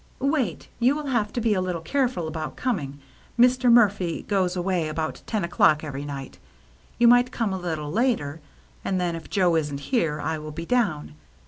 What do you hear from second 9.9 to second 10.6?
here, I will